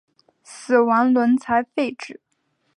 [0.43, 2.19] 死亡轮才废止。